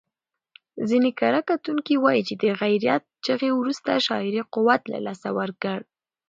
ځینې 0.89 1.09
کره 1.19 1.39
کتونکي 1.49 1.93
وايي 2.03 2.21
چې 2.27 2.33
د 2.41 2.43
غیرت 2.61 3.03
چغې 3.25 3.49
وروسته 3.59 4.03
شاعري 4.07 4.41
قوت 4.53 4.81
له 4.93 4.99
لاسه 5.05 5.29
ورکړ. 5.39 5.79